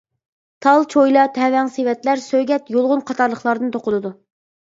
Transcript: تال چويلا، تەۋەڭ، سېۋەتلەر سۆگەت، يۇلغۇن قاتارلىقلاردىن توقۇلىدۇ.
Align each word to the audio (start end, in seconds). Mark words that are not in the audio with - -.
تال 0.65 0.85
چويلا، 0.93 1.25
تەۋەڭ، 1.35 1.69
سېۋەتلەر 1.75 2.23
سۆگەت، 2.29 2.73
يۇلغۇن 2.77 3.05
قاتارلىقلاردىن 3.11 3.73
توقۇلىدۇ. 3.77 4.13